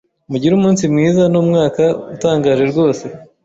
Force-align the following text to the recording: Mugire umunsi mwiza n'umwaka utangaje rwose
Mugire 0.29 0.53
umunsi 0.55 0.83
mwiza 0.91 1.23
n'umwaka 1.31 1.83
utangaje 2.13 2.63
rwose 2.71 3.05